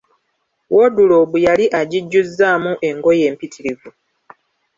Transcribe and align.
Wooduloobu 0.73 1.37
yali 1.47 1.65
agijjuzzaamu 1.79 2.71
engoye 2.87 3.25
mpitirivu. 3.33 3.89